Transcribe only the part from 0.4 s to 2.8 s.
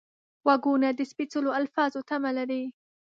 غوږونه د سپېڅلو الفاظو تمه لري